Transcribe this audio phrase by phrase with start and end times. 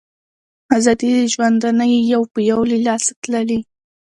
[0.75, 3.59] آزادۍ د ژوندانه یې یو په یو له لاسه تللي